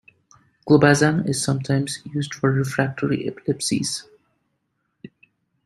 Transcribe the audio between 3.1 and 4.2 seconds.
epilepsies.